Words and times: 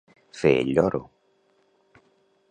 Fer 0.37 0.53
el 0.61 0.71
lloro. 0.77 1.01